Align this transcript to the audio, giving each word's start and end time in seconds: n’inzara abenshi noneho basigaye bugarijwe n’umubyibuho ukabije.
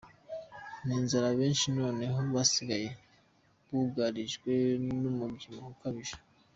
n’inzara 0.85 1.27
abenshi 1.33 1.65
noneho 1.77 2.17
basigaye 2.35 2.89
bugarijwe 3.69 4.51
n’umubyibuho 5.01 5.67
ukabije. 5.75 6.15